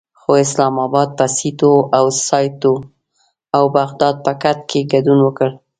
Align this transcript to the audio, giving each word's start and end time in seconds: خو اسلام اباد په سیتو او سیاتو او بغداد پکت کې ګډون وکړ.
خو 0.19 0.31
اسلام 0.45 0.75
اباد 0.87 1.09
په 1.17 1.25
سیتو 1.37 1.73
او 1.97 2.05
سیاتو 2.27 2.73
او 3.55 3.63
بغداد 3.77 4.15
پکت 4.25 4.57
کې 4.69 4.79
ګډون 4.91 5.19
وکړ. 5.23 5.49